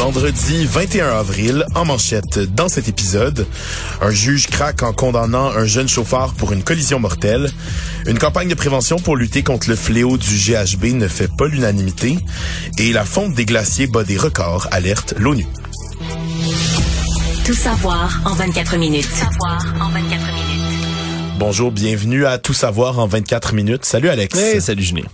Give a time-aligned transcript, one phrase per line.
[0.00, 3.46] Vendredi 21 avril, en manchette dans cet épisode,
[4.00, 7.50] un juge craque en condamnant un jeune chauffeur pour une collision mortelle.
[8.06, 12.18] Une campagne de prévention pour lutter contre le fléau du GHB ne fait pas l'unanimité.
[12.78, 15.46] Et la fonte des glaciers bat des records, alerte l'ONU.
[17.44, 19.04] Tout savoir en 24 minutes.
[19.04, 20.29] Savoir en 24 minutes.
[21.40, 23.86] Bonjour, bienvenue à Tout savoir en 24 minutes.
[23.86, 24.38] Salut Alex.
[24.38, 25.04] Hey, salut Julien.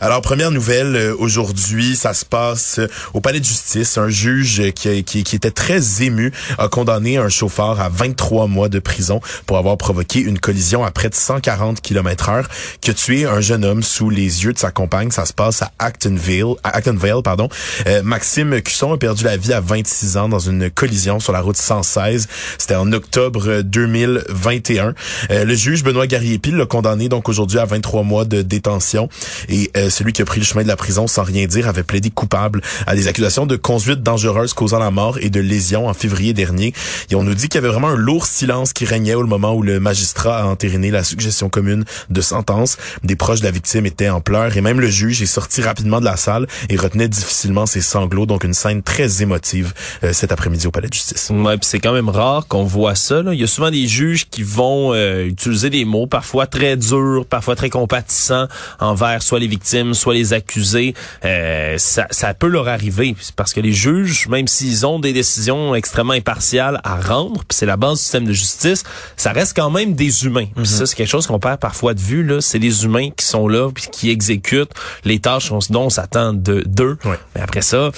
[0.00, 3.98] Alors première nouvelle euh, aujourd'hui, ça se passe euh, au palais de justice.
[3.98, 8.46] Un juge euh, qui, qui, qui était très ému a condamné un chauffeur à 23
[8.46, 12.44] mois de prison pour avoir provoqué une collision à près de 140 km/h
[12.80, 15.10] qui a tué un jeune homme sous les yeux de sa compagne.
[15.10, 17.48] Ça se passe à Actonville, à Actonville, pardon.
[17.88, 21.40] Euh, Maxime Cusson a perdu la vie à 26 ans dans une collision sur la
[21.40, 22.28] route 116.
[22.56, 24.94] C'était en octobre 2021.
[25.30, 29.08] Euh, le juge Benoît Garriépil l'a condamné donc aujourd'hui à 23 mois de détention
[29.48, 31.82] et euh, celui qui a pris le chemin de la prison sans rien dire avait
[31.82, 35.94] plaidé coupable à des accusations de conduite dangereuse causant la mort et de lésion en
[35.94, 36.74] février dernier.
[37.10, 39.54] Et on nous dit qu'il y avait vraiment un lourd silence qui régnait au moment
[39.54, 42.76] où le magistrat a entériné la suggestion commune de sentence.
[43.02, 46.00] Des proches de la victime étaient en pleurs et même le juge est sorti rapidement
[46.00, 48.26] de la salle et retenait difficilement ses sanglots.
[48.26, 49.72] Donc une scène très émotive
[50.04, 51.30] euh, cet après-midi au palais de justice.
[51.30, 53.22] Ouais, c'est quand même rare qu'on voit ça.
[53.22, 53.34] Là.
[53.34, 57.24] Il y a souvent des juges qui vont euh, utiliser des mots parfois très durs,
[57.28, 58.46] parfois très compatissants
[58.80, 60.94] envers soit les victimes, soit les accusés.
[61.24, 65.74] Euh, ça, ça peut leur arriver parce que les juges, même s'ils ont des décisions
[65.74, 68.84] extrêmement impartiales à rendre, puis c'est la base du système de justice,
[69.16, 70.46] ça reste quand même des humains.
[70.56, 72.22] Puis ça, c'est quelque chose qu'on perd parfois de vue.
[72.22, 74.72] Là, c'est les humains qui sont là, puis qui exécutent
[75.04, 76.98] les tâches dont on s'attend de d'eux.
[77.34, 77.90] Mais après ça.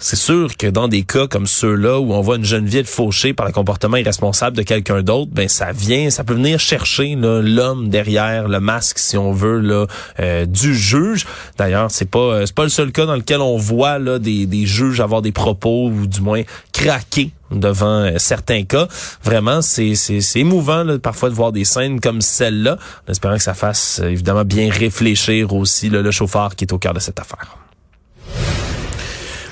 [0.00, 3.32] C'est sûr que dans des cas comme ceux-là où on voit une jeune être fauchée
[3.32, 7.88] par le comportement irresponsable de quelqu'un d'autre, ben ça vient, ça peut venir chercher l'homme
[7.88, 9.86] derrière le masque, si on veut, là,
[10.20, 11.26] euh, du juge.
[11.56, 14.66] D'ailleurs, c'est pas euh, c'est pas le seul cas dans lequel on voit des, des
[14.66, 16.42] juges avoir des propos ou du moins
[16.72, 18.86] craquer devant euh, certains cas.
[19.24, 19.96] Vraiment, c'est
[20.36, 22.78] émouvant là, parfois de voir des scènes comme celle-là,
[23.08, 26.94] en espérant que ça fasse évidemment bien réfléchir aussi le chauffeur qui est au cœur
[26.94, 27.67] de cette affaire.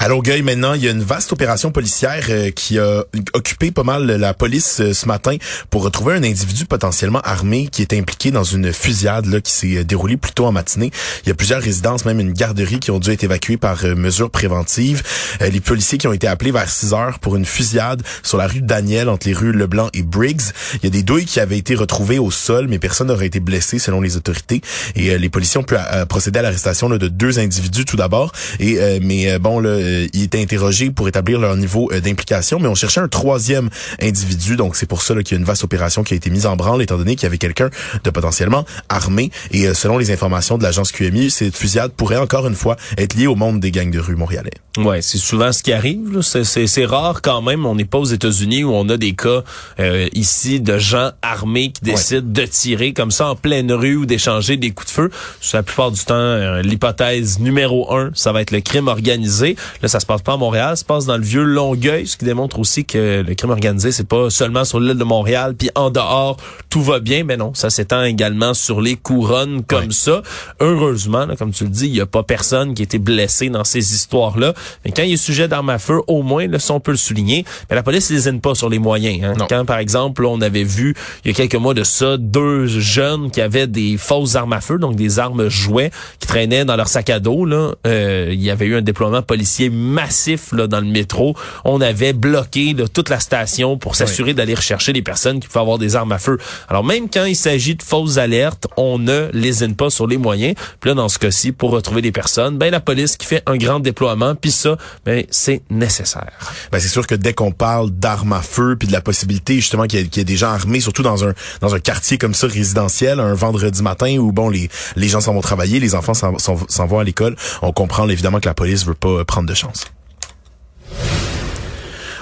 [0.06, 3.02] À Longueuil, maintenant, il y a une vaste opération policière euh, qui a
[3.34, 5.36] occupé pas mal la police euh, ce matin
[5.68, 9.78] pour retrouver un individu potentiellement armé qui est impliqué dans une fusillade là, qui s'est
[9.78, 10.90] euh, déroulée plus tôt en matinée.
[11.24, 13.94] Il y a plusieurs résidences, même une garderie qui ont dû être évacuées par euh,
[13.94, 15.02] mesures préventives.
[15.42, 18.46] Euh, les policiers qui ont été appelés vers 6 heures pour une fusillade sur la
[18.46, 20.52] rue Daniel entre les rues Leblanc et Briggs.
[20.74, 23.40] Il y a des douilles qui avaient été retrouvées au sol, mais personne n'aurait été
[23.40, 24.60] blessé selon les autorités.
[24.94, 25.74] Et euh, les policiers ont pu
[26.08, 28.32] procéder à l'arrestation de deux individus tout d'abord.
[28.60, 32.68] Et mais bon là, euh, ils étaient interrogés pour établir leur niveau euh, d'implication, mais
[32.68, 33.68] on cherchait un troisième
[34.00, 34.56] individu.
[34.56, 36.56] Donc c'est pour ça qu'il y a une vaste opération qui a été mise en
[36.56, 37.70] branle, étant donné qu'il y avait quelqu'un
[38.04, 39.30] de potentiellement armé.
[39.50, 43.14] Et euh, selon les informations de l'agence QMI, cette fusillade pourrait encore une fois être
[43.14, 44.50] liée au monde des gangs de rue montréalais.
[44.76, 46.12] Ouais, c'est souvent ce qui arrive.
[46.14, 46.22] là.
[46.22, 47.64] C'est- C'est c'est rare quand même.
[47.66, 49.42] On n'est pas aux États-Unis où on a des cas
[49.80, 54.06] euh, ici de gens armés qui décident de tirer comme ça en pleine rue ou
[54.06, 55.10] d'échanger des coups de feu.
[55.54, 59.56] La plupart du temps, euh, l'hypothèse numéro un, ça va être le crime organisé.
[59.86, 62.16] Là, ça se passe pas à Montréal, ça se passe dans le vieux Longueuil, ce
[62.16, 65.70] qui démontre aussi que le crime organisé, c'est pas seulement sur l'île de Montréal, puis
[65.76, 66.38] en dehors,
[66.70, 67.22] tout va bien.
[67.22, 69.92] Mais non, ça s'étend également sur les couronnes comme Ouais.
[69.92, 70.22] ça.
[70.58, 73.48] Heureusement, là, comme tu le dis, il y a pas personne qui a été blessé
[73.48, 74.54] dans ces histoires-là.
[74.84, 76.96] Mais quand il est sujet d'armes à feu, au moins, là, ça, on peut le
[76.96, 77.44] souligner.
[77.70, 79.22] Mais la police lésine pas sur les moyens.
[79.38, 79.46] Hein.
[79.48, 83.30] Quand, par exemple, on avait vu, il y a quelques mois de ça, deux jeunes
[83.30, 86.88] qui avaient des fausses armes à feu, donc des armes jouets, qui traînaient dans leur
[86.88, 87.44] sac à dos.
[87.44, 87.70] Là.
[87.86, 91.34] Euh, il y avait eu un déploiement policier policiers massifs là, dans le métro.
[91.64, 95.60] On avait bloqué là, toute la station pour s'assurer d'aller rechercher les personnes qui pouvaient
[95.60, 96.38] avoir des armes à feu.
[96.68, 100.54] Alors même quand il s'agit de fausses alertes, on ne lésine pas sur les moyens.
[100.80, 103.56] Puis là, dans ce cas-ci, pour retrouver des personnes, ben la police qui fait un
[103.56, 106.32] grand déploiement, puis ça, ben c'est nécessaire.
[106.72, 109.86] Ben c'est sûr que dès qu'on parle d'armes à feu, puis de la possibilité justement
[109.86, 113.20] qu'il y, ait des gens armés, surtout dans un dans un quartier comme ça résidentiel,
[113.20, 116.98] un vendredi matin où bon les les gens s'en vont travailler, les enfants s'en vont
[116.98, 119.86] à l'école, on comprend évidemment que la police veut pas prendre de chance.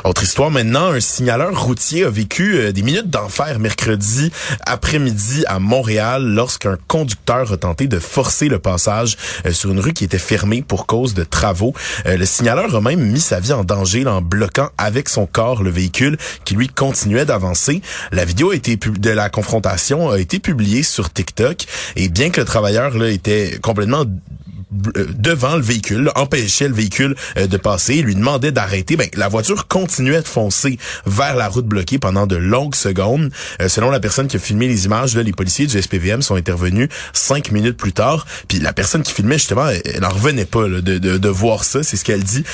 [0.04, 4.30] Autre histoire maintenant, un signaleur routier a vécu euh, des minutes d'enfer mercredi
[4.66, 9.16] après-midi à Montréal lorsqu'un conducteur a tenté de forcer le passage
[9.46, 11.72] euh, sur une rue qui était fermée pour cause de travaux.
[12.04, 15.62] Euh, le signaleur a même mis sa vie en danger en bloquant avec son corps
[15.62, 17.80] le véhicule qui lui continuait d'avancer.
[18.12, 21.64] La vidéo de la confrontation a été publiée sur TikTok
[21.96, 24.04] et bien que le travailleur là était complètement
[24.74, 28.96] devant le véhicule, empêchait le véhicule euh, de passer, lui demandait d'arrêter.
[28.96, 33.30] Ben, la voiture continuait de foncer vers la route bloquée pendant de longues secondes.
[33.60, 36.36] Euh, selon la personne qui a filmé les images, là, les policiers du SPVM sont
[36.36, 38.26] intervenus cinq minutes plus tard.
[38.48, 41.82] Puis la personne qui filmait justement, elle n'en revenait pas de, voir ça.
[41.82, 42.44] C'est ce qu'elle dit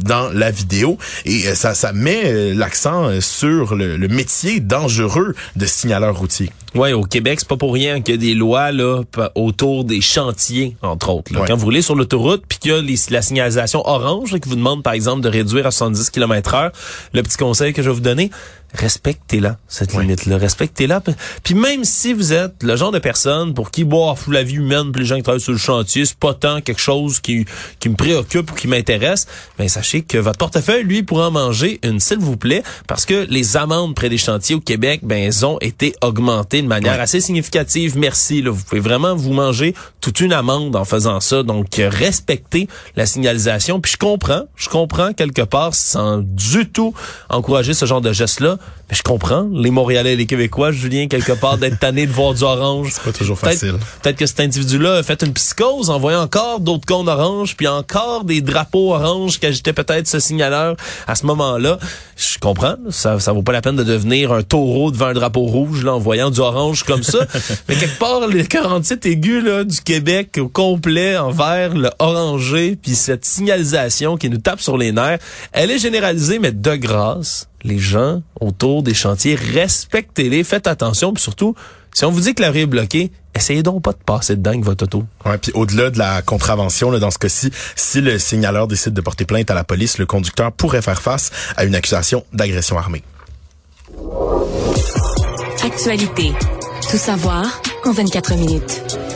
[0.00, 0.98] dans la vidéo.
[1.24, 6.50] Et ça, ça met l'accent sur le, le métier dangereux de signaleur routier.
[6.74, 9.02] Ouais, au Québec, c'est pas pour rien qu'il y a des lois là
[9.34, 11.32] autour des chantiers, entre autres.
[11.46, 14.82] Quand vous roulez sur l'autoroute, puis qu'il y a la signalisation orange qui vous demande,
[14.82, 16.72] par exemple, de réduire à 70 km heure,
[17.14, 18.30] le petit conseil que je vais vous donner,
[18.74, 20.36] respectez-la, cette limite-là.
[20.36, 21.02] Respectez-la.
[21.42, 24.92] Puis même si vous êtes le genre de personne pour qui, boire la vie humaine,
[24.92, 27.46] puis les gens qui travaillent sur le chantier, c'est pas tant quelque chose qui,
[27.80, 29.26] qui me préoccupe ou qui m'intéresse,
[29.58, 33.26] ben sachez que votre portefeuille, lui, pourra en manger une, s'il vous plaît, parce que
[33.30, 37.20] les amendes près des chantiers au Québec, ben, elles ont été augmentées de manière assez
[37.20, 37.96] significative.
[37.96, 38.42] Merci.
[38.42, 38.50] Là.
[38.50, 41.42] Vous pouvez vraiment vous manger toute une amende en faisant ça.
[41.42, 43.80] Donc, respectez la signalisation.
[43.80, 46.94] Puis je comprends, je comprends quelque part sans du tout
[47.28, 48.57] encourager ce genre de geste-là
[48.90, 52.32] mais je comprends, les Montréalais et les Québécois, Julien, quelque part, d'être tanné de voir
[52.32, 52.88] du orange.
[52.92, 53.74] C'est pas toujours facile.
[54.02, 57.68] Peut-être que cet individu-là a fait une psychose en voyant encore d'autres cônes oranges, puis
[57.68, 60.74] encore des drapeaux oranges qu'agitait peut-être ce signaleur
[61.06, 61.78] à ce moment-là.
[62.16, 65.42] Je comprends, ça, ça vaut pas la peine de devenir un taureau devant un drapeau
[65.42, 67.18] rouge, là, en voyant du orange comme ça.
[67.68, 72.94] Mais quelque part, les 47 aigus, là, du Québec au complet, envers le orangé, puis
[72.94, 75.18] cette signalisation qui nous tape sur les nerfs,
[75.52, 81.22] elle est généralisée, mais de grâce, les gens autour des chantiers, respectez-les, faites attention, puis
[81.22, 81.54] surtout,
[81.94, 84.50] si on vous dit que la rue est bloquée, essayez donc pas de passer dedans
[84.50, 85.04] avec votre auto.
[85.24, 89.00] Ouais, puis au-delà de la contravention, là, dans ce cas-ci, si le signaleur décide de
[89.00, 93.02] porter plainte à la police, le conducteur pourrait faire face à une accusation d'agression armée.
[95.64, 96.32] Actualité.
[96.90, 99.07] Tout savoir en 24 minutes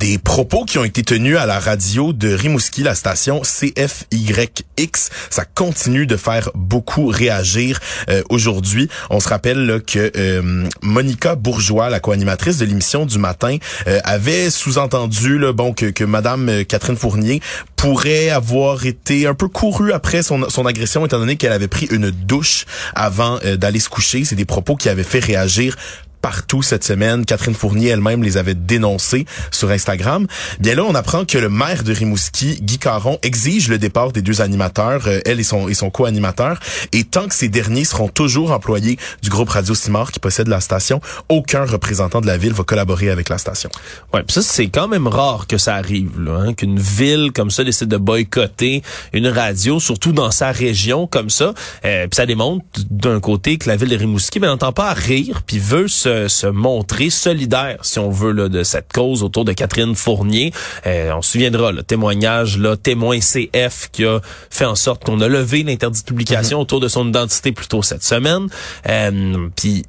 [0.00, 5.10] des propos qui ont été tenus à la radio de Rimouski, la station CFYX.
[5.28, 8.88] Ça continue de faire beaucoup réagir euh, aujourd'hui.
[9.10, 13.58] On se rappelle que euh, Monica Bourgeois, la co-animatrice de l'émission du matin,
[13.88, 17.42] euh, avait sous-entendu bon que, que Madame Catherine Fournier
[17.76, 21.86] pourrait avoir été un peu courue après son, son agression étant donné qu'elle avait pris
[21.90, 22.64] une douche
[22.94, 24.24] avant d'aller se coucher.
[24.24, 25.76] C'est des propos qui avaient fait réagir
[26.20, 27.24] partout cette semaine.
[27.24, 30.26] Catherine Fournier elle-même les avait dénoncés sur Instagram.
[30.58, 34.22] Bien là, on apprend que le maire de Rimouski, Guy Caron, exige le départ des
[34.22, 36.58] deux animateurs, euh, elle et son, et son co-animateur.
[36.92, 40.60] Et tant que ces derniers seront toujours employés du groupe Radio Simard qui possède la
[40.60, 43.70] station, aucun représentant de la ville va collaborer avec la station.
[44.12, 47.88] Ouais, ça c'est quand même rare que ça arrive, hein, qu'une ville comme ça décide
[47.88, 48.82] de boycotter
[49.12, 51.54] une radio, surtout dans sa région comme ça.
[51.84, 54.94] Euh, puis ça démontre d'un côté que la ville de Rimouski ben, n'entend pas à
[54.94, 59.44] rire, puis veut se se, montrer solidaire, si on veut, là, de cette cause autour
[59.44, 60.52] de Catherine Fournier.
[60.86, 65.20] Euh, on se souviendra, le témoignage, là, témoin CF qui a fait en sorte qu'on
[65.20, 66.62] a levé l'interdit de publication mhm.
[66.62, 68.48] autour de son identité plus tôt cette semaine.
[68.88, 69.84] Euh, puis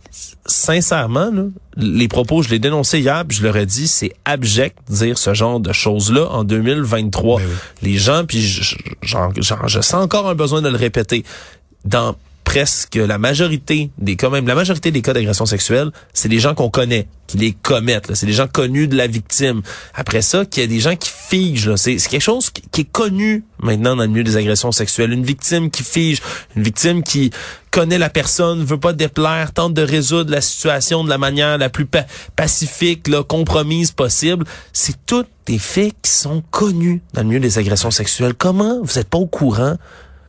[0.46, 1.32] sincèrement,
[1.78, 5.18] les propos, je l'ai dénoncé hier, puis je leur ai dit, c'est abject de dire
[5.18, 7.40] ce genre de choses-là en 2023.
[7.40, 7.48] Ben
[7.82, 11.24] Les gens, puis je, je sens encore un besoin de le répéter.
[11.86, 12.16] Dans
[12.52, 16.54] presque la majorité des cas, même la majorité des cas d'agression sexuelle, c'est des gens
[16.54, 18.14] qu'on connaît, qui les commettent.
[18.14, 19.62] C'est des gens connus de la victime.
[19.96, 21.78] Après ça, qu'il y a des gens qui figent.
[21.78, 25.14] C'est quelque chose qui, est connu maintenant dans le milieu des agressions sexuelles.
[25.14, 26.18] Une victime qui fige,
[26.58, 27.32] une victime qui
[27.72, 31.70] connaît la personne, veut pas déplaire, tente de résoudre la situation de la manière la
[31.70, 31.88] plus
[32.36, 34.44] pacifique, là, compromise possible.
[34.74, 38.34] C'est tous des faits qui sont connus dans le milieu des agressions sexuelles.
[38.34, 38.82] Comment?
[38.84, 39.78] Vous êtes pas au courant?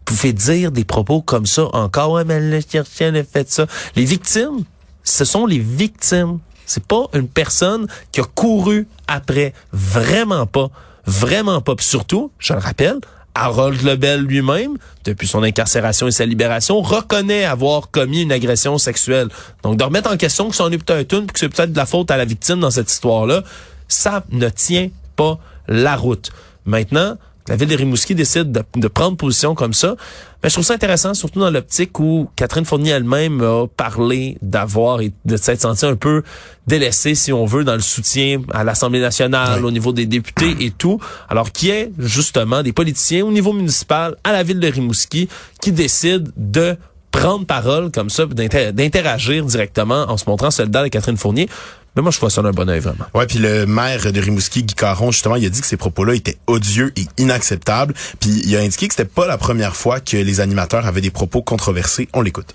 [0.05, 2.13] Pouvez dire des propos comme ça encore.
[2.13, 3.67] Ouais, mais le chien a fait ça.
[3.97, 4.65] Les victimes,
[5.05, 6.39] ce sont les victimes.
[6.67, 9.53] C'est pas une personne qui a couru après.
[9.73, 10.71] Vraiment pas.
[11.07, 11.75] Vraiment pas.
[11.79, 13.01] surtout, je le rappelle,
[13.35, 19.29] Harold Lebel lui-même, depuis son incarcération et sa libération, reconnaît avoir commis une agression sexuelle.
[19.63, 21.77] Donc, de remettre en question que c'en est peut-être une, puis que c'est peut-être de
[21.77, 23.43] la faute à la victime dans cette histoire-là,
[23.89, 26.31] ça ne tient pas la route.
[26.65, 27.17] Maintenant,
[27.49, 29.97] la ville de Rimouski décide de, prendre position comme ça,
[30.43, 35.01] mais je trouve ça intéressant, surtout dans l'optique où Catherine Fournier elle-même a parlé d'avoir
[35.01, 36.23] et de s'être sentie un peu
[36.67, 40.71] délaissée, si on veut, dans le soutien à l'Assemblée nationale, au niveau des députés et
[40.71, 44.69] tout, alors qu'il y ait justement des politiciens au niveau municipal à la ville de
[44.69, 45.29] Rimouski
[45.61, 46.77] qui décident de
[47.11, 51.49] prendre parole comme ça, d'interagir directement en se montrant soldat de Catherine Fournier.
[51.95, 53.05] Mais moi, je vois ça d'un bon oeil, vraiment.
[53.15, 56.15] Ouais, puis le maire de Rimouski, Guy Caron, justement, il a dit que ces propos-là
[56.15, 57.95] étaient odieux et inacceptables.
[58.19, 61.11] Puis il a indiqué que c'était pas la première fois que les animateurs avaient des
[61.11, 62.09] propos controversés.
[62.15, 62.55] On l'écoute.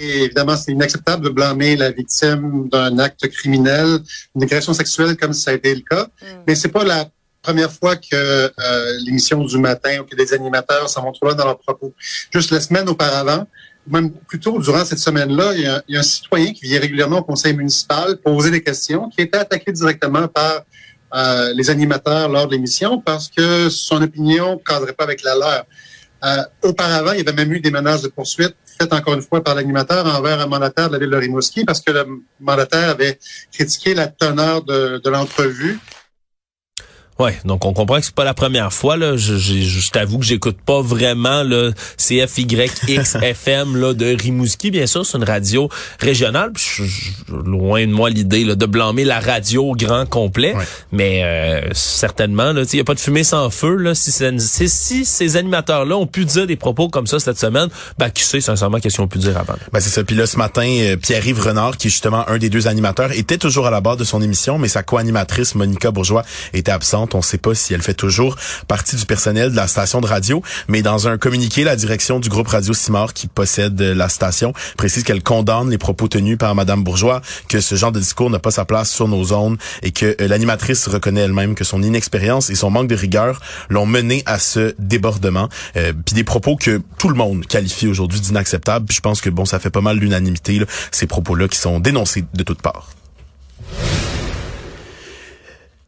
[0.00, 3.98] évidemment, c'est inacceptable de blâmer la victime d'un acte criminel,
[4.34, 6.04] une agression sexuelle comme ça a été le cas.
[6.04, 6.26] Mm.
[6.46, 7.08] Mais c'est pas la
[7.42, 11.34] première fois que euh, l'émission du matin ou que des animateurs s'en vont trop loin
[11.34, 11.94] dans leurs propos.
[12.32, 13.46] Juste la semaine auparavant,
[13.90, 17.22] même plus tôt, durant cette semaine-là, il, y a un citoyen qui vient régulièrement au
[17.22, 20.62] conseil municipal poser des questions, qui était attaqué directement par
[21.14, 25.34] euh, les animateurs lors de l'émission parce que son opinion ne cadrait pas avec la
[25.34, 25.64] leur.
[26.24, 29.42] Euh, auparavant, il y avait même eu des menaces de poursuite faites encore une fois
[29.42, 32.04] par l'animateur envers un mandataire de la ville de Rimouski parce que le
[32.40, 33.18] mandataire avait
[33.52, 35.78] critiqué la teneur de, de l'entrevue
[37.18, 39.16] Ouais, donc on comprend que c'est pas la première fois là.
[39.16, 44.70] Je, je, je t'avoue que j'écoute pas vraiment le CFYXFM là de Rimouski.
[44.70, 46.52] Bien sûr, c'est une radio régionale.
[46.56, 46.84] Je,
[47.28, 50.54] loin de moi l'idée de blâmer la radio au grand complet,
[50.92, 53.96] mais euh, certainement là, il y a pas de fumée sans feu là.
[53.96, 54.12] Si,
[54.68, 58.22] si ces animateurs là ont pu dire des propos comme ça cette semaine, ben qui
[58.22, 59.54] sait sincèrement qu'est-ce qu'ils ont pu dire avant.
[59.72, 60.04] Ben c'est ça.
[60.04, 63.38] Puis là ce matin, euh, Pierre-Yves Renard, qui est justement un des deux animateurs, était
[63.38, 67.07] toujours à la barre de son émission, mais sa co-animatrice Monica Bourgeois était absente.
[67.14, 68.36] On ne sait pas si elle fait toujours
[68.66, 72.28] partie du personnel de la station de radio, mais dans un communiqué, la direction du
[72.28, 76.84] groupe Radio Simard qui possède la station précise qu'elle condamne les propos tenus par Madame
[76.84, 80.16] Bourgeois, que ce genre de discours n'a pas sa place sur nos zones et que
[80.20, 84.38] euh, l'animatrice reconnaît elle-même que son inexpérience et son manque de rigueur l'ont mené à
[84.38, 85.48] ce débordement.
[85.76, 88.86] Euh, puis des propos que tout le monde qualifie aujourd'hui d'inacceptables.
[88.90, 90.60] je pense que bon, ça fait pas mal l'unanimité
[90.90, 92.90] ces propos-là qui sont dénoncés de toutes parts.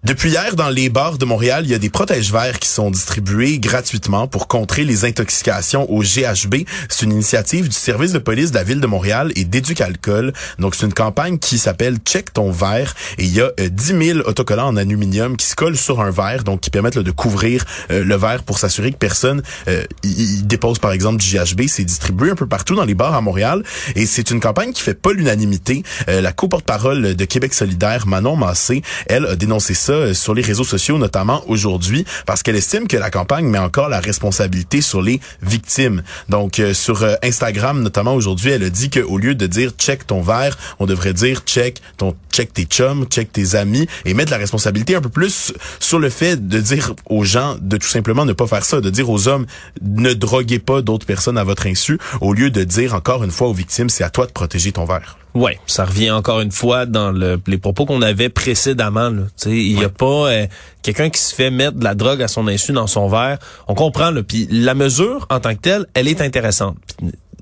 [0.02, 2.90] Depuis hier, dans les bars de Montréal, il y a des protèges verts qui sont
[2.90, 6.64] distribués gratuitement pour contrer les intoxications au GHB.
[6.88, 10.32] C'est une initiative du service de police de la ville de Montréal et d'Éduc-Alcool.
[10.58, 14.14] Donc, c'est une campagne qui s'appelle Check ton verre et il y a 10 euh,
[14.14, 17.66] 000 autocollants en aluminium qui se collent sur un verre, donc qui permettent de couvrir
[17.90, 21.68] euh, le verre pour s'assurer que personne euh, y, dépose, par exemple, du GHB.
[21.68, 23.62] C'est distribué un peu partout dans les bars à Montréal
[23.96, 25.82] et c'est une campagne qui fait pas l'unanimité.
[26.06, 30.64] la co-porte-parole de Québec solidaire, Manon Massé, elle a dénoncé ça euh, sur les réseaux
[30.64, 35.20] sociaux, notamment aujourd'hui, parce qu'elle estime que la campagne met encore la responsabilité sur les
[35.42, 36.02] victimes.
[36.28, 40.06] Donc, euh, sur euh, Instagram, notamment aujourd'hui, elle a dit qu'au lieu de dire check
[40.06, 44.30] ton verre, on devrait dire check ton check tes chums, check tes amis et mettre
[44.30, 48.24] la responsabilité un peu plus sur le fait de dire aux gens de tout simplement
[48.24, 49.46] ne pas faire ça, de dire aux hommes
[49.82, 53.48] ne droguez pas d'autres personnes à votre insu, au lieu de dire encore une fois
[53.48, 55.19] aux victimes c'est à toi de protéger ton verre.
[55.34, 59.10] Ouais, ça revient encore une fois dans le, les propos qu'on avait précédemment.
[59.46, 60.46] Il n'y a pas euh,
[60.82, 63.38] quelqu'un qui se fait mettre de la drogue à son insu dans son verre.
[63.68, 64.12] On comprend.
[64.26, 66.76] Puis la mesure en tant que telle, elle est intéressante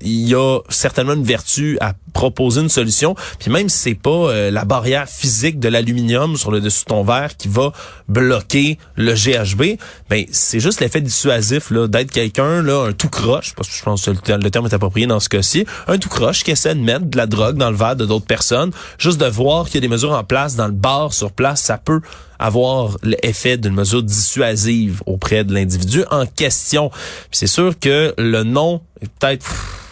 [0.01, 3.15] il y a certainement une vertu à proposer une solution.
[3.39, 6.89] Puis même si c'est pas euh, la barrière physique de l'aluminium sur le dessus de
[6.89, 7.71] ton verre qui va
[8.07, 13.53] bloquer le GHB, ben c'est juste l'effet dissuasif là d'être quelqu'un là un tout croche
[13.55, 16.43] parce que je pense que le, terme est approprié dans ce cas-ci, un tout croche
[16.43, 19.27] qui essaie de mettre de la drogue dans le verre de d'autres personnes, juste de
[19.27, 22.01] voir qu'il y a des mesures en place dans le bar sur place, ça peut
[22.39, 26.89] avoir l'effet d'une mesure dissuasive auprès de l'individu en question.
[27.31, 29.45] C'est sûr que le nom est peut-être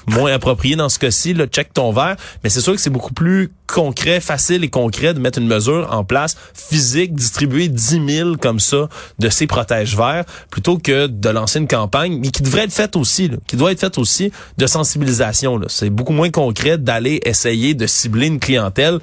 [0.07, 3.13] moins approprié dans ce cas-ci, le check ton verre, mais c'est sûr que c'est beaucoup
[3.13, 8.35] plus concret, facile et concret de mettre une mesure en place physique, distribuer 10 000
[8.37, 8.87] comme ça
[9.19, 12.95] de ces protèges verts, plutôt que de lancer une campagne, mais qui devrait être faite
[12.95, 15.59] aussi, qui doit être faite aussi de sensibilisation.
[15.67, 18.99] C'est beaucoup moins concret d'aller essayer de cibler une clientèle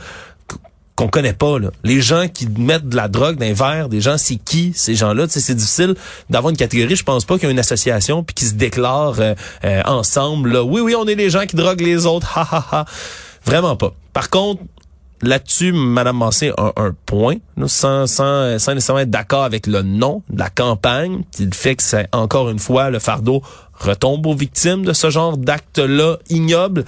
[0.97, 1.59] qu'on connaît pas.
[1.59, 1.71] Là.
[1.83, 4.95] Les gens qui mettent de la drogue dans les verres, des gens, c'est qui ces
[4.95, 5.27] gens-là?
[5.29, 5.95] C'est difficile
[6.31, 6.97] d'avoir une catégorie.
[6.97, 9.35] Je pense pas qu'il y a une association puis qui se déclarent euh,
[9.65, 10.53] euh, ensemble.
[10.53, 10.63] Là.
[10.63, 12.39] Oui, oui, on est les gens qui droguent les autres.
[12.39, 12.85] Ha, ha, ha.
[13.45, 13.93] Vraiment pas.
[14.13, 14.63] Par contre,
[15.23, 17.37] là-dessus, Madame Massé a un point,
[17.67, 21.83] sans, sans, sans nécessairement être d'accord avec le nom de la campagne, qui fait que
[21.83, 23.43] c'est encore une fois le fardeau
[23.75, 26.85] retombe aux victimes de ce genre d'acte-là ignoble.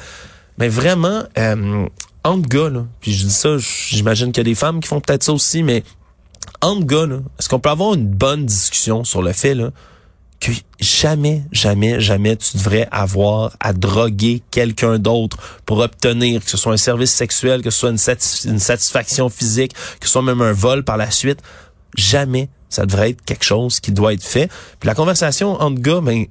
[0.58, 1.86] Mais vraiment, euh,
[2.26, 5.22] entre gars, puis je dis ça, j'imagine qu'il y a des femmes qui font peut-être
[5.22, 5.82] ça aussi, mais
[6.60, 7.06] entre gars,
[7.38, 9.56] est-ce qu'on peut avoir une bonne discussion sur le fait
[10.40, 16.56] que jamais, jamais, jamais tu devrais avoir à droguer quelqu'un d'autre pour obtenir que ce
[16.56, 20.42] soit un service sexuel, que ce soit une, une satisfaction physique, que ce soit même
[20.42, 21.40] un vol par la suite?
[21.96, 24.50] Jamais ça devrait être quelque chose qui doit être fait.
[24.80, 26.26] Puis la conversation entre gars, ben,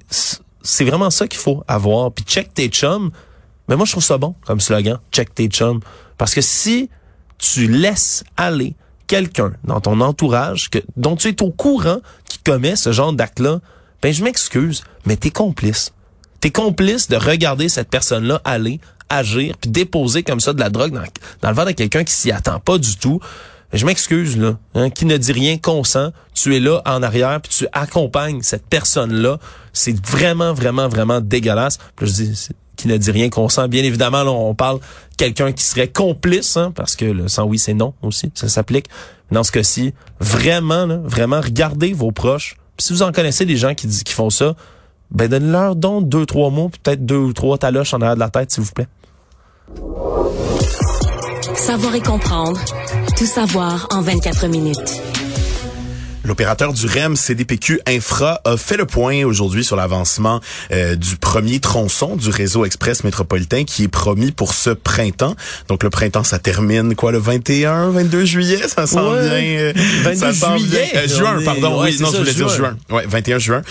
[0.62, 2.12] c'est vraiment ça qu'il faut avoir.
[2.12, 3.10] Puis check tes chums.
[3.68, 4.98] Mais moi, je trouve ça bon comme slogan.
[5.12, 5.80] Check tes chums.
[6.18, 6.88] Parce que si
[7.38, 8.74] tu laisses aller
[9.06, 13.60] quelqu'un dans ton entourage que, dont tu es au courant qui commet ce genre d'acte-là,
[14.02, 15.92] ben je m'excuse, mais t'es complice.
[16.40, 20.92] T'es complice de regarder cette personne-là aller, agir, puis déposer comme ça de la drogue
[20.92, 23.20] dans, le ventre de quelqu'un qui s'y attend pas du tout.
[23.72, 27.52] je m'excuse là, hein, qui ne dit rien consent, tu es là en arrière puis
[27.52, 29.38] tu accompagnes cette personne-là,
[29.72, 31.78] c'est vraiment vraiment vraiment dégueulasse.
[31.96, 33.68] Puis je dis qui ne dit rien consent.
[33.68, 34.80] Bien évidemment, là, on parle
[35.16, 38.86] quelqu'un qui serait complice, hein, parce que le sans oui, c'est non aussi, ça s'applique.
[39.32, 43.88] Dans ce cas-ci, vraiment, vraiment, regardez vos proches, si vous en connaissez des gens qui,
[43.88, 44.54] qui font ça,
[45.10, 48.30] ben donnez-leur donc deux, trois mots, peut-être deux ou trois taloches en arrière de la
[48.30, 48.88] tête, s'il vous plaît.
[51.54, 52.60] Savoir et comprendre.
[53.16, 55.02] Tout savoir en 24 minutes.
[56.26, 60.40] L'opérateur du REM CDPQ Infra a fait le point aujourd'hui sur l'avancement
[60.72, 65.36] euh, du premier tronçon du réseau express métropolitain qui est promis pour ce printemps.
[65.68, 69.72] Donc le printemps, ça termine quoi le 21, 22 juillet, ça sent bien.
[70.02, 71.84] 22 euh, ça juillet, euh, juin, pardon.
[71.84, 72.76] oui, non, je voulais dire juin.
[72.90, 73.62] Ouais, 21 juin.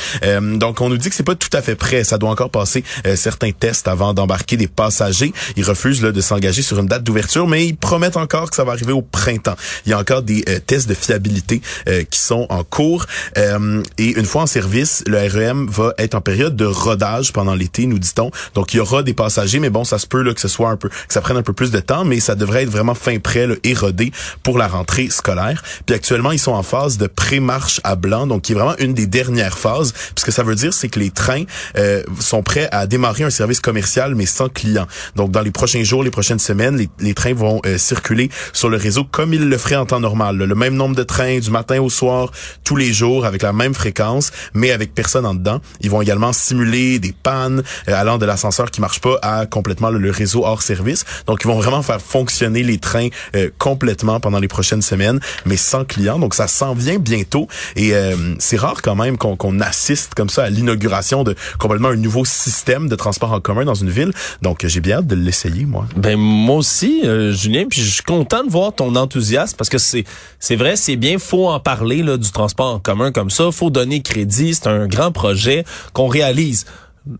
[0.53, 2.05] donc on nous dit que c'est pas tout à fait prêt.
[2.05, 2.85] Ça doit encore passer
[3.15, 5.33] certains tests avant d'embarquer des passagers.
[5.57, 8.63] Ils refusent là, de s'engager sur une date d'ouverture, mais ils promettent encore que ça
[8.63, 9.57] va arriver au printemps.
[9.85, 11.61] Il y a encore des tests de fiabilité
[12.09, 13.05] qui sont en cours.
[13.37, 17.55] Euh, et une fois en service, le REM va être en période de rodage pendant
[17.55, 18.31] l'été, nous dit-on.
[18.53, 20.69] Donc il y aura des passagers, mais bon, ça se peut là, que ce soit
[20.69, 22.95] un peu, que ça prenne un peu plus de temps, mais ça devrait être vraiment
[22.95, 24.11] fin prêt là, et rodé
[24.43, 25.63] pour la rentrée scolaire.
[25.85, 28.93] Puis actuellement, ils sont en phase de pré-marche à blanc, donc qui est vraiment une
[28.93, 29.93] des dernières phases.
[30.15, 31.43] Ce que ça veut dire, c'est que les trains
[31.77, 34.87] euh, sont prêts à démarrer un service commercial, mais sans clients.
[35.15, 38.69] Donc dans les prochains jours, les prochaines semaines, les, les trains vont euh, circuler sur
[38.69, 40.37] le réseau comme ils le feraient en temps normal.
[40.37, 42.31] Le même nombre de trains du matin au soir,
[42.63, 45.61] tous les jours avec la même fréquence, mais avec personne en dedans.
[45.81, 49.89] Ils vont également simuler des pannes euh, allant de l'ascenseur qui marche pas à complètement
[49.89, 51.03] le, réseau hors service.
[51.27, 55.57] Donc ils vont vraiment faire fonctionner les trains euh, complètement pendant les prochaines semaines, mais
[55.57, 56.19] sans clients.
[56.19, 60.45] Donc ça s'en vient bientôt et euh, c'est rare quand même qu'on assiste comme ça
[60.45, 64.11] à l'inauguration de complètement un nouveau système de transport en commun dans une ville.
[64.41, 65.85] Donc j'ai bien hâte de l'essayer moi.
[65.97, 70.05] Ben moi aussi, Julien, puis je suis content de voir ton enthousiasme parce que c'est
[70.39, 73.51] c'est vrai, c'est bien, faut en parler là du transport en commun comme ça.
[73.51, 74.55] Faut donner crédit.
[74.55, 76.65] C'est un grand projet qu'on réalise.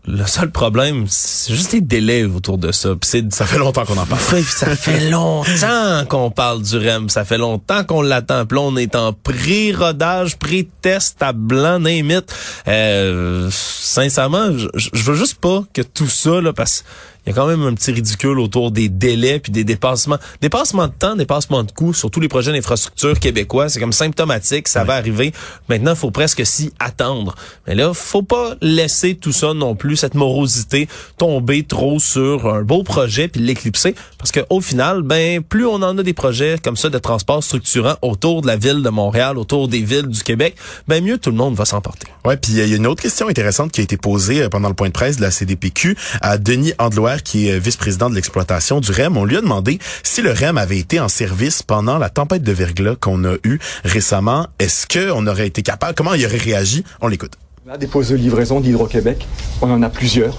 [0.04, 2.88] Le seul problème, c'est juste les délais autour de ça.
[3.30, 4.42] ça fait longtemps qu'on en parle.
[4.42, 7.08] ça fait longtemps qu'on parle du REM.
[7.08, 8.46] Ça fait longtemps qu'on l'attend.
[8.46, 12.20] Puis là, on est en pré-rodage, pré-test à blanc, name
[12.66, 16.84] euh, sincèrement, je, je veux juste pas que tout ça, là, parce
[17.26, 20.18] il y a quand même un petit ridicule autour des délais puis des dépassements.
[20.40, 24.68] Dépassement de temps, dépassement de coûts sur tous les projets d'infrastructure québécois, c'est comme symptomatique,
[24.68, 25.32] ça va arriver.
[25.68, 27.34] Maintenant, il faut presque s'y attendre.
[27.66, 30.86] Mais là, faut pas laisser tout ça non plus, cette morosité,
[31.18, 33.96] tomber trop sur un beau projet puis l'éclipser.
[34.26, 37.94] Parce qu'au final, ben plus on en a des projets comme ça de transport structurant
[38.02, 40.56] autour de la ville de Montréal, autour des villes du Québec,
[40.88, 42.08] ben mieux tout le monde va s'emporter.
[42.24, 44.66] Ouais, puis il y a une autre question intéressante qui a été posée euh, pendant
[44.66, 48.80] le point de presse de la CDPQ à Denis Andloire qui est vice-président de l'exploitation
[48.80, 52.10] du REM, on lui a demandé si le REM avait été en service pendant la
[52.10, 54.48] tempête de verglas qu'on a eue récemment.
[54.58, 56.82] Est-ce qu'on aurait été capable, comment il aurait réagi?
[57.00, 57.34] On l'écoute.
[57.64, 59.24] On a des postes de livraison d'Hydro-Québec.
[59.62, 60.36] On en a plusieurs.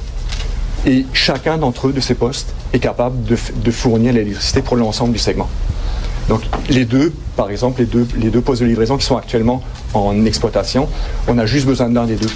[0.85, 5.19] Et chacun d'entre eux, de ces postes, est capable de, fournir l'électricité pour l'ensemble du
[5.19, 5.49] segment.
[6.29, 9.63] Donc les deux, par exemple, les deux, les deux postes de livraison qui sont actuellement
[9.93, 10.87] en exploitation,
[11.27, 12.29] on a juste besoin d'un des deux.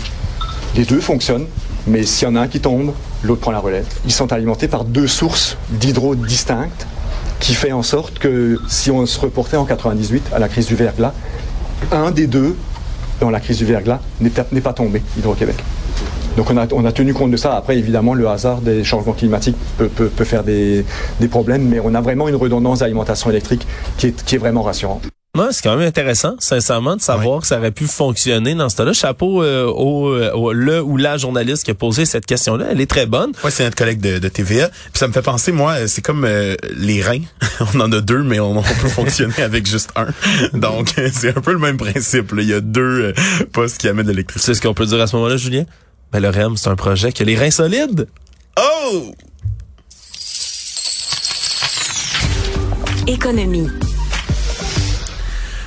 [0.76, 1.48] Les deux fonctionnent,
[1.88, 3.86] mais s'il y en a un qui tombe, l'autre prend la relève.
[4.06, 6.88] Ils sont alimentés par deux sources d'hydro distinctes
[7.40, 10.76] qui fait en sorte que si on se reportait en 98 à la crise du
[10.76, 11.14] verglas,
[11.92, 12.56] un des deux
[13.20, 15.58] dans la crise du verglas n'est pas tombé, Hydro-Québec.
[16.38, 17.56] Donc on a, on a, tenu compte de ça.
[17.56, 20.86] Après, évidemment, le hasard des changements climatiques peut, peut, peut faire des,
[21.20, 23.68] des, problèmes, mais on a vraiment une redondance d'alimentation électrique
[23.98, 25.04] qui est, qui est vraiment rassurante.
[25.38, 28.76] Ouais, c'est quand même intéressant, sincèrement, de savoir que ça aurait pu fonctionner dans ce
[28.76, 28.92] temps-là.
[28.92, 32.66] Chapeau euh, euh, au, le ou la journaliste qui a posé cette question-là.
[32.72, 33.32] Elle est très bonne.
[33.42, 34.68] Ouais, c'est notre collègue de, de, TVA.
[34.68, 37.22] Puis ça me fait penser, moi, c'est comme euh, les reins.
[37.74, 40.08] on en a deux, mais on, peut fonctionner avec juste un.
[40.52, 42.34] Donc, c'est un peu le même principe.
[42.38, 43.14] Il y a deux
[43.54, 44.52] postes qui amènent de l'électricité.
[44.52, 45.64] C'est ce qu'on peut dire à ce moment-là, Julien?
[46.12, 48.08] Ben, le REM, c'est un projet qui a les reins solides.
[48.60, 49.14] Oh!
[53.08, 53.70] Économie.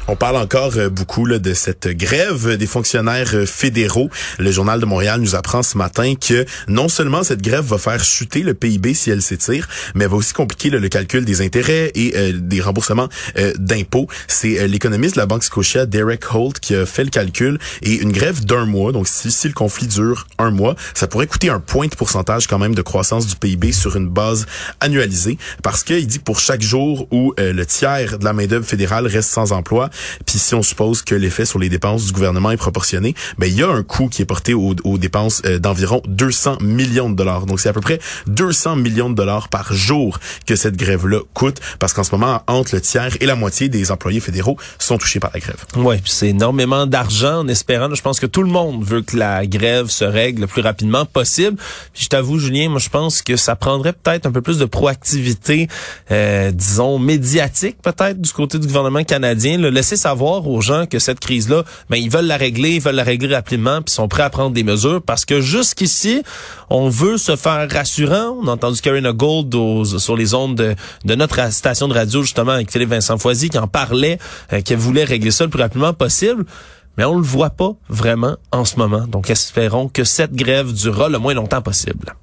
[0.06, 4.10] On parle encore euh, beaucoup là, de cette grève des fonctionnaires euh, fédéraux.
[4.38, 8.04] Le journal de Montréal nous apprend ce matin que non seulement cette grève va faire
[8.04, 11.40] chuter le PIB si elle s'étire, mais elle va aussi compliquer là, le calcul des
[11.40, 13.08] intérêts et euh, des remboursements
[13.56, 14.06] d'impôts.
[14.28, 17.58] C'est l'économiste de la Banque Scotia, Derek Holt, qui a fait le calcul.
[17.82, 21.26] Et une grève d'un mois, donc si, si le conflit dure un mois, ça pourrait
[21.26, 24.46] coûter un point de pourcentage quand même de croissance du PIB sur une base
[24.80, 25.38] annualisée.
[25.62, 29.52] Parce qu'il dit pour chaque jour où le tiers de la main-d'œuvre fédérale reste sans
[29.52, 29.90] emploi,
[30.26, 33.59] puis si on suppose que l'effet sur les dépenses du gouvernement est proportionné, ben il
[33.59, 37.46] y a un coût qui est porté aux, dépenses euh, d'environ 200 millions de dollars.
[37.46, 41.61] Donc c'est à peu près 200 millions de dollars par jour que cette grève-là coûte,
[41.78, 45.20] parce qu'en ce moment, entre le tiers et la moitié des employés fédéraux sont touchés
[45.20, 45.64] par la grève.
[45.76, 47.94] Oui, c'est énormément d'argent en espérant.
[47.94, 51.04] Je pense que tout le monde veut que la grève se règle le plus rapidement
[51.04, 51.57] possible.
[51.92, 54.64] Puis je t'avoue, Julien, moi je pense que ça prendrait peut-être un peu plus de
[54.64, 55.68] proactivité,
[56.11, 59.59] euh, disons médiatique peut-être du côté du gouvernement canadien.
[59.59, 62.94] Le laisser savoir aux gens que cette crise-là, ben ils veulent la régler, ils veulent
[62.94, 66.22] la régler rapidement, puis sont prêts à prendre des mesures parce que jusqu'ici,
[66.70, 68.34] on veut se faire rassurant.
[68.40, 69.54] On a entendu Karina Gold
[69.98, 73.68] sur les ondes de, notre station de radio justement avec Philippe Vincent Foisy qui en
[73.68, 74.18] parlait,
[74.54, 76.46] euh, qui voulait régler ça le plus rapidement possible.
[76.96, 79.06] Mais on le voit pas vraiment en ce moment.
[79.06, 82.14] Donc espérons que cette grève durera le moins longtemps possible.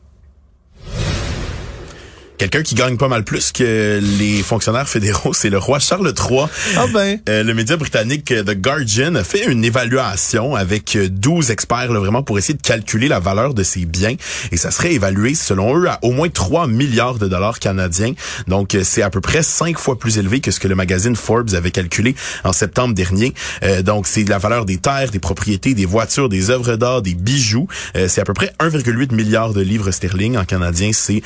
[2.41, 6.45] Quelqu'un qui gagne pas mal plus que les fonctionnaires fédéraux, c'est le roi Charles III.
[6.75, 7.19] Ah ben.
[7.29, 12.23] Euh, le média britannique The Guardian a fait une évaluation avec 12 experts là, vraiment
[12.23, 14.15] pour essayer de calculer la valeur de ses biens
[14.51, 18.13] et ça serait évalué selon eux à au moins 3 milliards de dollars canadiens.
[18.47, 21.15] Donc euh, c'est à peu près 5 fois plus élevé que ce que le magazine
[21.15, 23.35] Forbes avait calculé en septembre dernier.
[23.61, 27.13] Euh, donc c'est la valeur des terres, des propriétés, des voitures, des œuvres d'art, des
[27.13, 27.67] bijoux.
[27.93, 31.21] c'est à peu près 1,8 milliard de livres sterling en canadien, c'est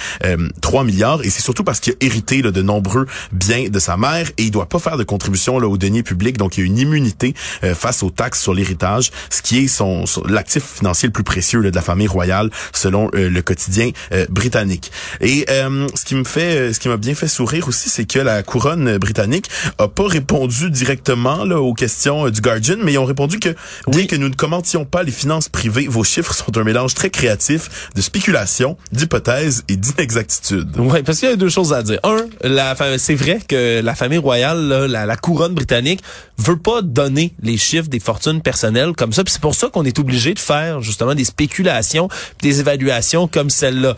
[0.59, 4.29] 3 milliards et c'est surtout parce qu'il a hérité de nombreux biens de sa mère
[4.37, 6.65] et il doit pas faire de contribution là, au denier public, donc il y a
[6.65, 11.13] une immunité euh, face aux taxes sur l'héritage, ce qui est son, l'actif financier le
[11.13, 14.91] plus précieux de la famille royale selon euh, le quotidien euh, britannique.
[15.21, 18.43] Et ce qui me fait, ce qui m'a bien fait sourire aussi, c'est que la
[18.43, 23.39] couronne britannique a pas répondu directement là, aux questions du Guardian, mais ils ont répondu
[23.39, 23.55] que
[23.87, 27.09] bien que nous ne commentions pas les finances privées, vos chiffres sont un mélange très
[27.09, 31.99] créatif de spéculation, d'hypothèses et d'inexactitudes parce qu'il y a deux choses à dire.
[32.03, 36.01] Un, c'est vrai que la famille royale, la, la, couronne britannique,
[36.37, 39.23] veut pas donner les chiffres des fortunes personnelles comme ça.
[39.27, 42.09] C'est pour ça qu'on est obligé de faire justement des spéculations,
[42.41, 43.95] des évaluations comme celle-là.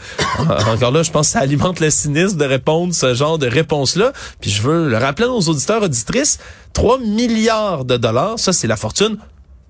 [0.72, 4.14] Encore là, je pense que ça alimente le cynisme de répondre ce genre de réponse-là.
[4.42, 6.40] Puis je veux le rappeler à nos auditeurs auditrices,
[6.74, 9.18] 3 milliards de dollars, ça c'est la fortune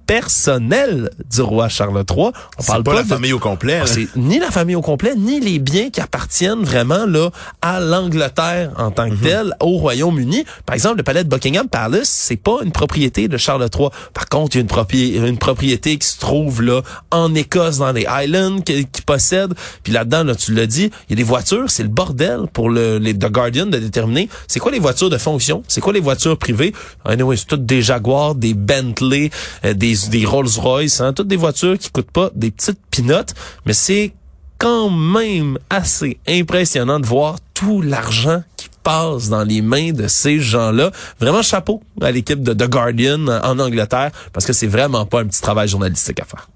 [0.08, 2.32] personnel du roi Charles III.
[2.58, 3.80] On parle pas, de la famille au complet.
[3.84, 7.30] Ah, c'est ni la famille au complet, ni les biens qui appartiennent vraiment là
[7.62, 9.22] à l'Angleterre en tant que mhm.
[9.22, 10.46] tel, au Royaume-Uni.
[10.66, 13.90] Par exemple, le palais de Buckingham Palace, c'est pas une propriété de Charles III.
[14.14, 17.78] Par contre, il y a une, propriété, une propriété qui se trouve là en Écosse,
[17.78, 19.54] dans les Highlands, qui, possède.
[19.84, 22.70] Puis là-dedans, là, tu l'as dit, il y a des voitures, c'est le bordel pour
[22.70, 24.08] le, les The Guardian de déterminer
[24.48, 26.74] c'est quoi les voitures de fonction, c'est quoi les voitures privées?
[27.06, 29.30] Anyway, c'est toutes des Jaguars, des Bentley,
[29.66, 33.34] euh, des des, Rolls-Royce, hein, toutes des voitures qui coûtent pas des petites pinottes,
[33.66, 34.14] mais c'est
[34.58, 40.40] quand même assez impressionnant de voir tout l'argent qui passe dans les mains de ces
[40.40, 40.92] gens-là.
[41.20, 45.26] Vraiment chapeau à l'équipe de The Guardian en Angleterre parce que c'est vraiment pas un
[45.26, 46.50] petit travail journalistique à faire.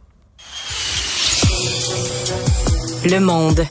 [3.04, 3.66] Le monde.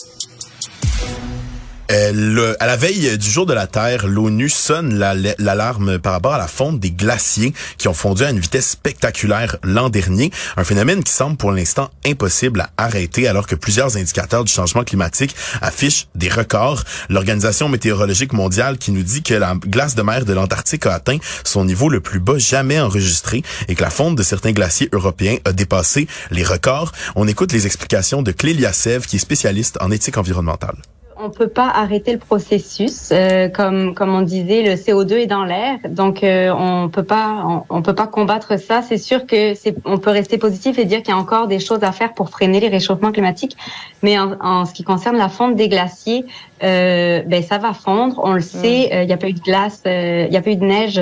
[1.90, 4.96] Euh, à la veille du jour de la Terre, l'ONU sonne
[5.38, 9.57] l'alarme par rapport à la fonte des glaciers qui ont fondu à une vitesse spectaculaire
[9.64, 10.31] l'an dernier.
[10.57, 14.85] Un phénomène qui semble pour l'instant impossible à arrêter alors que plusieurs indicateurs du changement
[14.85, 16.85] climatique affichent des records.
[17.09, 21.18] L'Organisation météorologique mondiale qui nous dit que la glace de mer de l'Antarctique a atteint
[21.42, 25.38] son niveau le plus bas jamais enregistré et que la fonte de certains glaciers européens
[25.44, 26.92] a dépassé les records.
[27.16, 30.76] On écoute les explications de Clélia Sève qui est spécialiste en éthique environnementale
[31.23, 33.11] on peut pas arrêter le processus.
[33.13, 37.65] Euh, comme comme on disait, le CO2 est dans l'air, donc euh, on peut pas
[37.69, 38.83] on, peut pas combattre ça.
[38.83, 41.59] C'est sûr que c'est on peut rester positif et dire qu'il y a encore des
[41.59, 43.57] choses à faire pour freiner les réchauffements climatiques.
[44.03, 46.25] Mais en, ce qui concerne la fonte des glaciers,
[46.63, 48.21] euh, ben ça va fondre.
[48.23, 48.89] On le sait.
[49.03, 51.01] Il n'y a pas eu de glace, il n'y a pas eu de neige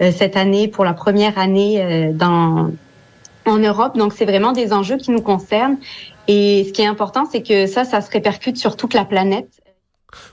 [0.00, 2.70] cette année pour la première année dans
[3.46, 3.96] en Europe.
[3.96, 5.76] Donc, c'est vraiment des enjeux qui nous concernent.
[6.28, 9.48] Et ce qui est important, c'est que ça, ça se répercute sur toute la planète.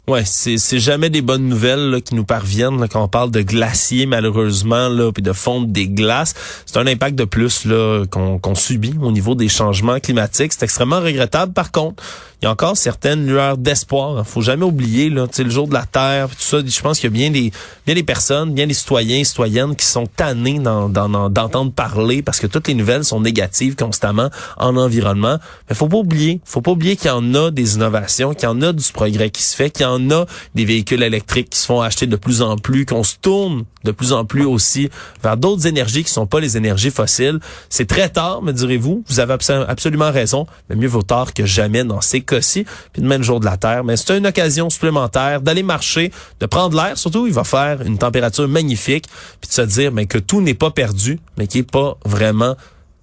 [0.08, 4.06] Ouais, c'est c'est jamais des bonnes nouvelles qui nous parviennent quand on parle de glaciers
[4.06, 6.34] malheureusement là puis de fonte des glaces.
[6.66, 10.54] C'est un impact de plus là qu'on qu'on subit au niveau des changements climatiques.
[10.54, 11.54] C'est extrêmement regrettable.
[11.54, 12.04] Par contre,
[12.44, 14.18] il y a encore certaines lueurs d'espoir.
[14.18, 14.26] Hein.
[14.26, 16.58] Faut jamais oublier là, le jour de la Terre, tout ça.
[16.66, 17.54] Je pense qu'il y a bien des
[17.86, 22.48] bien des personnes, bien des citoyens et citoyennes qui sont tannés d'entendre parler parce que
[22.48, 25.38] toutes les nouvelles sont négatives constamment en environnement.
[25.70, 28.52] Mais faut pas oublier, faut pas oublier qu'il y en a des innovations, qu'il y
[28.52, 31.60] en a du progrès qui se fait, qu'il y en a des véhicules électriques qui
[31.60, 34.90] se font acheter de plus en plus, qu'on se tourne de plus en plus aussi
[35.22, 37.40] vers d'autres énergies qui sont pas les énergies fossiles.
[37.70, 39.04] C'est très tard, me direz-vous.
[39.08, 39.34] Vous avez
[39.68, 43.46] absolument raison, mais mieux vaut tard que jamais dans ces Puis demain, le jour de
[43.46, 46.98] la Terre, mais c'est une occasion supplémentaire d'aller marcher, de prendre l'air.
[46.98, 49.06] Surtout, il va faire une température magnifique,
[49.42, 52.56] puis de se dire mais que tout n'est pas perdu, mais qu'il n'est pas vraiment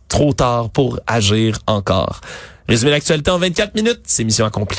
[0.09, 2.21] trop tard pour agir encore.
[2.69, 4.79] Résumé l'actualité en 24 minutes, c'est mission accomplie.